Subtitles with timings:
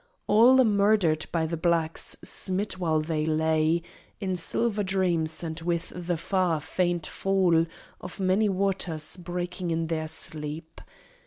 [0.25, 3.83] All murdered by the blacks; smit while they lay
[4.19, 7.67] In silver dreams, and with the far, faint fall
[7.99, 10.81] Of many waters breaking on their sleep!